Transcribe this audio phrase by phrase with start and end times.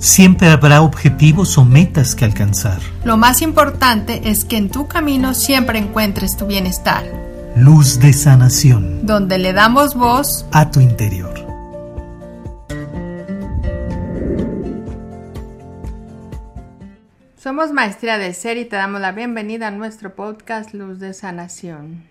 [0.00, 2.80] Siempre habrá objetivos o metas que alcanzar.
[3.04, 7.04] Lo más importante es que en tu camino siempre encuentres tu bienestar.
[7.54, 9.04] Luz de sanación.
[9.04, 11.34] Donde le damos voz a tu interior.
[17.36, 22.04] Somos Maestría de Ser y te damos la bienvenida a nuestro podcast Luz de Sanación.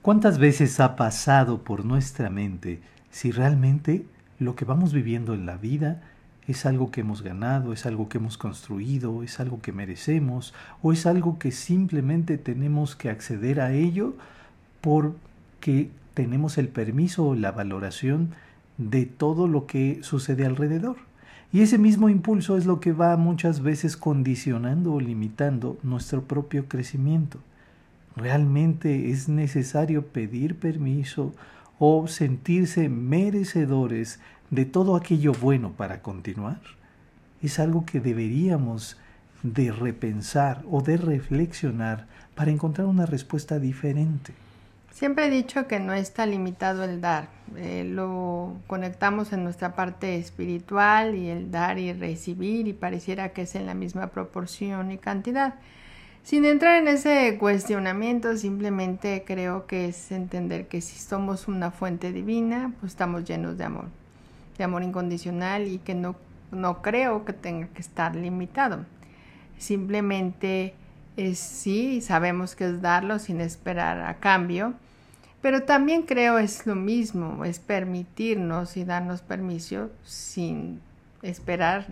[0.00, 2.80] ¿Cuántas veces ha pasado por nuestra mente
[3.10, 4.06] si realmente
[4.38, 6.00] lo que vamos viviendo en la vida
[6.46, 10.92] es algo que hemos ganado, es algo que hemos construido, es algo que merecemos o
[10.92, 14.14] es algo que simplemente tenemos que acceder a ello
[14.80, 18.30] porque tenemos el permiso o la valoración
[18.76, 20.96] de todo lo que sucede alrededor.
[21.52, 26.68] Y ese mismo impulso es lo que va muchas veces condicionando o limitando nuestro propio
[26.68, 27.38] crecimiento.
[28.16, 31.32] ¿Realmente es necesario pedir permiso
[31.78, 34.20] o sentirse merecedores
[34.54, 36.60] de todo aquello bueno para continuar?
[37.42, 38.96] Es algo que deberíamos
[39.42, 44.32] de repensar o de reflexionar para encontrar una respuesta diferente.
[44.92, 50.16] Siempre he dicho que no está limitado el dar, eh, lo conectamos en nuestra parte
[50.16, 54.98] espiritual y el dar y recibir y pareciera que es en la misma proporción y
[54.98, 55.54] cantidad.
[56.22, 62.12] Sin entrar en ese cuestionamiento, simplemente creo que es entender que si somos una fuente
[62.12, 64.03] divina, pues estamos llenos de amor
[64.56, 66.16] de amor incondicional y que no,
[66.50, 68.84] no creo que tenga que estar limitado.
[69.58, 70.74] Simplemente
[71.16, 74.74] es sí, sabemos que es darlo sin esperar a cambio,
[75.40, 80.80] pero también creo es lo mismo, es permitirnos y darnos permiso sin
[81.22, 81.86] esperar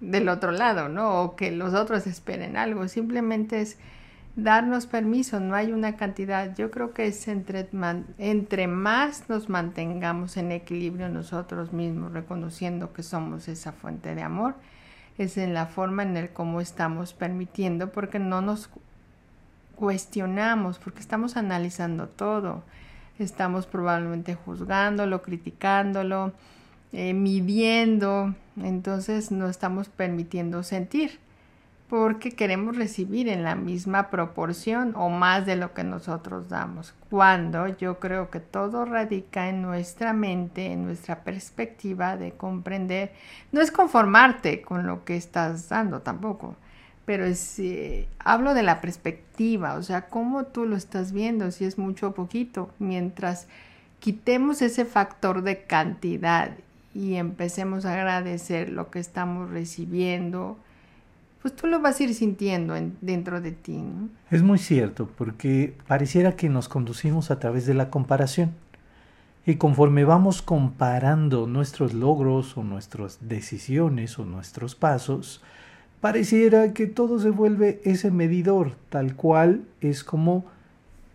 [0.00, 1.22] del otro lado, ¿no?
[1.22, 3.78] O que los otros esperen algo, simplemente es
[4.36, 6.54] darnos permiso, no hay una cantidad.
[6.54, 13.48] Yo creo que es entre, más nos mantengamos en equilibrio nosotros mismos, reconociendo que somos
[13.48, 14.54] esa fuente de amor,
[15.18, 18.68] es en la forma en el cómo estamos permitiendo, porque no nos
[19.74, 22.62] cuestionamos, porque estamos analizando todo,
[23.18, 26.32] estamos probablemente juzgándolo, criticándolo,
[26.92, 31.18] eh, midiendo, entonces no estamos permitiendo sentir
[31.88, 36.94] porque queremos recibir en la misma proporción o más de lo que nosotros damos.
[37.10, 43.12] Cuando yo creo que todo radica en nuestra mente, en nuestra perspectiva de comprender,
[43.52, 46.56] no es conformarte con lo que estás dando tampoco,
[47.04, 51.64] pero es, eh, hablo de la perspectiva, o sea, cómo tú lo estás viendo, si
[51.64, 53.46] es mucho o poquito, mientras
[54.00, 56.50] quitemos ese factor de cantidad
[56.94, 60.58] y empecemos a agradecer lo que estamos recibiendo,
[61.46, 63.80] pues tú lo vas a ir sintiendo dentro de ti.
[64.32, 68.50] Es muy cierto, porque pareciera que nos conducimos a través de la comparación.
[69.46, 75.40] Y conforme vamos comparando nuestros logros o nuestras decisiones o nuestros pasos,
[76.00, 80.46] pareciera que todo se vuelve ese medidor, tal cual es como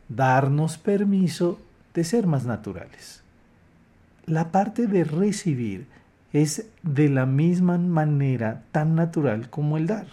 [0.08, 1.60] darnos permiso
[1.94, 3.22] de ser más naturales.
[4.26, 5.88] La parte de recibir
[6.34, 10.08] es de la misma manera tan natural como el dar.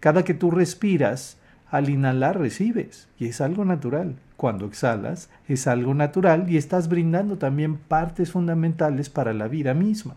[0.00, 1.36] Cada que tú respiras,
[1.70, 4.16] al inhalar recibes y es algo natural.
[4.36, 10.16] Cuando exhalas es algo natural y estás brindando también partes fundamentales para la vida misma.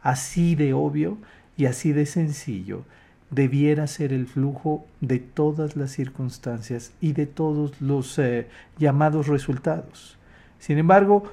[0.00, 1.18] Así de obvio
[1.56, 2.84] y así de sencillo
[3.30, 8.46] debiera ser el flujo de todas las circunstancias y de todos los eh,
[8.78, 10.18] llamados resultados.
[10.58, 11.24] Sin embargo,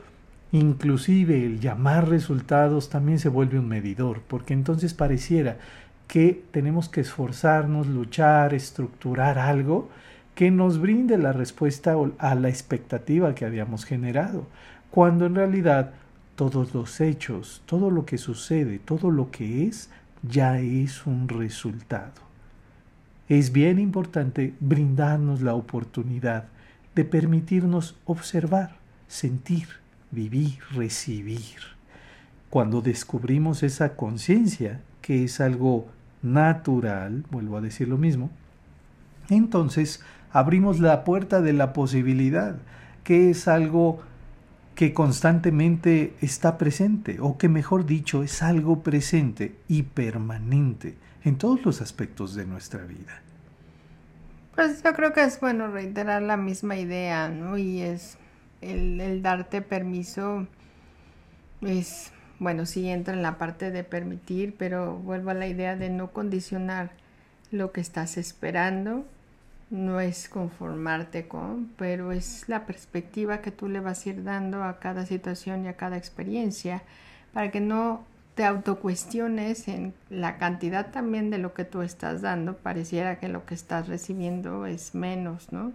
[0.52, 5.58] inclusive el llamar resultados también se vuelve un medidor, porque entonces pareciera
[6.08, 9.90] que tenemos que esforzarnos, luchar, estructurar algo
[10.34, 14.48] que nos brinde la respuesta a la expectativa que habíamos generado,
[14.90, 15.92] cuando en realidad
[16.36, 19.90] todos los hechos, todo lo que sucede, todo lo que es,
[20.24, 22.14] ya es un resultado.
[23.28, 26.46] Es bien importante brindarnos la oportunidad
[26.96, 28.78] de permitirnos observar,
[29.08, 29.68] sentir,
[30.12, 31.59] vivir, recibir.
[32.50, 35.88] Cuando descubrimos esa conciencia, que es algo
[36.22, 38.30] natural, vuelvo a decir lo mismo,
[39.30, 42.57] entonces abrimos la puerta de la posibilidad,
[43.04, 44.01] que es algo
[44.75, 51.66] que constantemente está presente, o que mejor dicho, es algo presente y permanente en todos
[51.66, 53.22] los aspectos de nuestra vida.
[54.56, 57.57] Pues yo creo que es bueno reiterar la misma idea, ¿no?
[57.57, 58.19] Y es
[58.62, 60.48] el, darte permiso,
[61.62, 65.90] es bueno, sí entra en la parte de permitir, pero vuelvo a la idea de
[65.90, 66.92] no condicionar
[67.52, 69.06] lo que estás esperando,
[69.70, 74.64] no es conformarte con, pero es la perspectiva que tú le vas a ir dando
[74.64, 76.82] a cada situación y a cada experiencia
[77.34, 82.56] para que no te autocuestiones en la cantidad también de lo que tú estás dando,
[82.56, 85.74] pareciera que lo que estás recibiendo es menos, ¿no?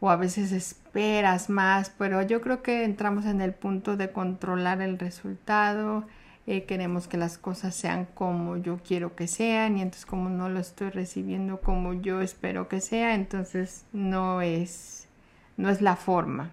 [0.00, 0.50] O a veces
[0.92, 6.04] esperas más, pero yo creo que entramos en el punto de controlar el resultado,
[6.46, 10.50] eh, queremos que las cosas sean como yo quiero que sean y entonces como no
[10.50, 15.08] lo estoy recibiendo como yo espero que sea, entonces no es,
[15.56, 16.50] no es la forma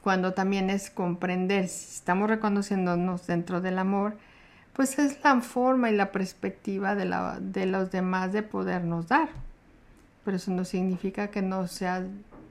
[0.00, 4.16] cuando también es comprender, si estamos reconociéndonos dentro del amor,
[4.72, 9.28] pues es la forma y la perspectiva de, la, de los demás de podernos dar.
[10.24, 12.06] Pero eso no significa que no sea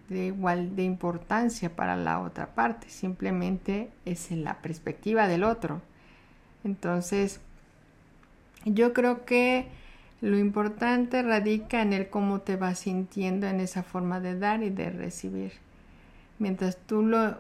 [0.10, 5.82] de igual de importancia para la otra parte, simplemente es en la perspectiva del otro.
[6.64, 7.40] Entonces,
[8.66, 9.68] yo creo que
[10.22, 14.70] lo importante radica en el cómo te vas sintiendo en esa forma de dar y
[14.70, 15.54] de recibir
[16.40, 17.38] mientras tú lo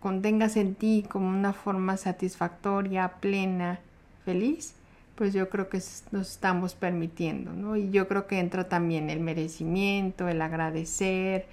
[0.00, 3.80] contengas en ti como una forma satisfactoria, plena,
[4.24, 4.74] feliz,
[5.18, 5.82] pues yo creo que
[6.12, 7.74] nos estamos permitiendo, ¿no?
[7.74, 11.46] Y yo creo que entra también el merecimiento, el agradecer,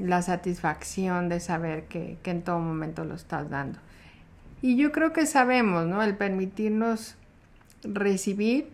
[0.00, 3.78] la satisfacción de saber que, en todo momento lo estás dando.
[4.62, 6.02] Y yo creo que sabemos, ¿no?
[6.02, 7.14] El permitirnos
[7.84, 8.68] recibir,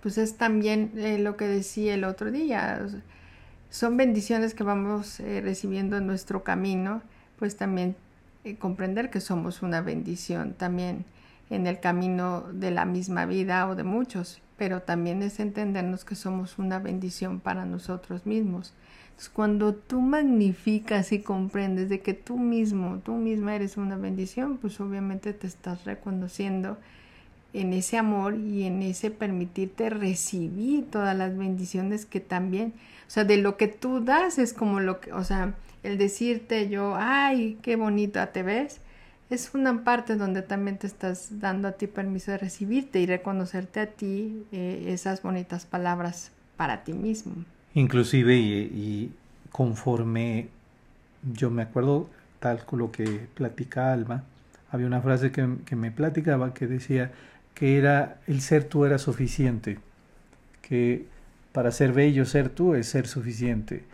[0.00, 2.86] pues es también eh, lo que decía el otro día
[3.68, 7.02] son bendiciones que vamos eh, recibiendo en nuestro camino,
[7.36, 7.96] pues también
[8.44, 11.04] eh, comprender que somos una bendición también
[11.50, 16.14] en el camino de la misma vida o de muchos, pero también es entendernos que
[16.14, 18.74] somos una bendición para nosotros mismos.
[19.04, 24.58] Entonces, cuando tú magnificas y comprendes de que tú mismo, tú misma eres una bendición,
[24.58, 26.76] pues obviamente te estás reconociendo
[27.52, 32.74] en ese amor y en ese permitirte recibir todas las bendiciones que también
[33.06, 36.68] o sea, de lo que tú das es como lo que, o sea, el decirte
[36.68, 38.80] yo, ay, qué bonita te ves,
[39.28, 43.80] es una parte donde también te estás dando a ti permiso de recibirte y reconocerte
[43.80, 47.34] a ti eh, esas bonitas palabras para ti mismo.
[47.74, 49.12] Inclusive y,
[49.50, 50.48] conforme
[51.32, 52.08] yo me acuerdo
[52.40, 54.24] tal con lo que platica Alma,
[54.70, 57.10] había una frase que, que me platicaba que decía
[57.54, 59.78] que era el ser tú era suficiente,
[60.62, 61.06] que
[61.52, 63.84] para ser bello, ser tú es ser suficiente.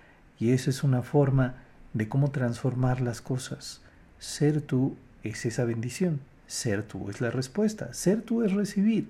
[0.41, 1.55] Y eso es una forma
[1.93, 3.81] de cómo transformar las cosas.
[4.19, 6.21] Ser tú es esa bendición.
[6.47, 7.93] Ser tú es la respuesta.
[7.95, 9.09] Ser tú es recibir.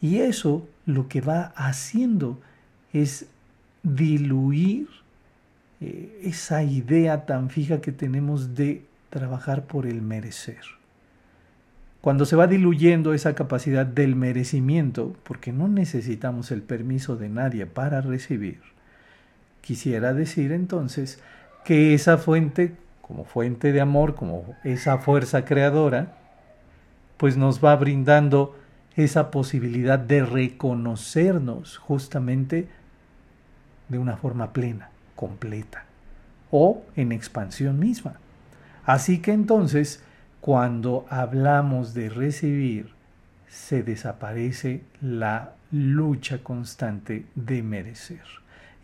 [0.00, 2.40] Y eso lo que va haciendo
[2.92, 3.26] es
[3.82, 4.88] diluir
[5.80, 10.60] eh, esa idea tan fija que tenemos de trabajar por el merecer.
[12.00, 17.64] Cuando se va diluyendo esa capacidad del merecimiento, porque no necesitamos el permiso de nadie
[17.64, 18.60] para recibir,
[19.62, 21.18] quisiera decir entonces
[21.64, 22.74] que esa fuente,
[23.06, 26.16] como fuente de amor, como esa fuerza creadora,
[27.18, 28.56] pues nos va brindando
[28.96, 32.68] esa posibilidad de reconocernos justamente
[33.88, 35.84] de una forma plena, completa,
[36.50, 38.14] o en expansión misma.
[38.86, 40.02] Así que entonces,
[40.40, 42.94] cuando hablamos de recibir,
[43.48, 48.22] se desaparece la lucha constante de merecer.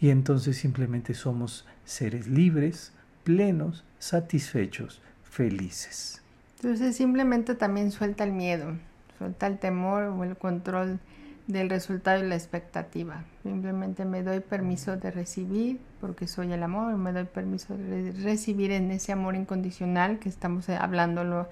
[0.01, 2.93] Y entonces simplemente somos seres libres,
[3.37, 6.21] plenos, satisfechos, felices.
[6.57, 8.73] Entonces simplemente también suelta el miedo,
[9.19, 10.99] suelta el temor o el control
[11.47, 13.23] del resultado y la expectativa.
[13.45, 18.73] Simplemente me doy permiso de recibir porque soy el amor, me doy permiso de recibir
[18.73, 21.49] en ese amor incondicional que estamos hablándolo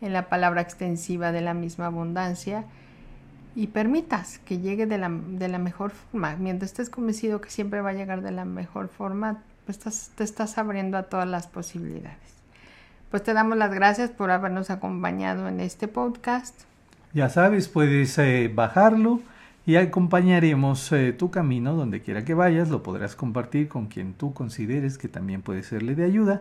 [0.00, 2.64] en la palabra extensiva de la misma abundancia
[3.54, 6.34] y permitas que llegue de la, de la mejor forma.
[6.34, 9.78] Mientras estés convencido que siempre va a llegar de la mejor forma, pues
[10.14, 12.18] te estás abriendo a todas las posibilidades.
[13.10, 16.62] Pues te damos las gracias por habernos acompañado en este podcast.
[17.12, 19.20] Ya sabes, puedes eh, bajarlo
[19.66, 24.32] y acompañaremos eh, tu camino donde quiera que vayas, lo podrás compartir con quien tú
[24.32, 26.40] consideres que también puede serle de ayuda.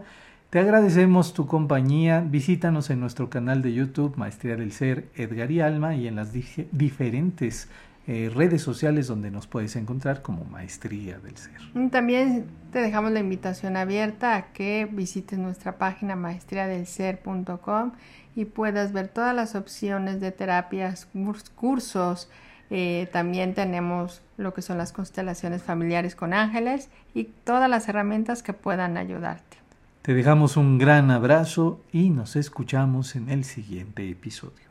[0.49, 5.61] Te agradecemos tu compañía, visítanos en nuestro canal de YouTube Maestría del Ser Edgar y
[5.61, 6.31] Alma y en las
[6.71, 7.69] diferentes
[8.07, 11.53] eh, redes sociales donde nos puedes encontrar como Maestría del Ser.
[11.91, 17.91] También te dejamos la invitación abierta a que visites nuestra página maestriadelser.com
[18.35, 21.07] y puedas ver todas las opciones de terapias,
[21.55, 22.29] cursos,
[22.69, 28.43] eh, también tenemos lo que son las constelaciones familiares con ángeles y todas las herramientas
[28.43, 29.57] que puedan ayudarte.
[30.01, 34.70] Te dejamos un gran abrazo y nos escuchamos en el siguiente episodio.